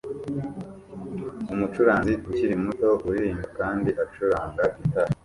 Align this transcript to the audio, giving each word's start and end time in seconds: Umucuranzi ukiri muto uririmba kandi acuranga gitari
Umucuranzi 1.53 2.13
ukiri 2.29 2.55
muto 2.63 2.89
uririmba 3.07 3.47
kandi 3.57 3.89
acuranga 4.03 4.63
gitari 4.79 5.13